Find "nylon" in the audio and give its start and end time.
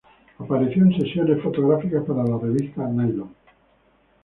2.89-3.29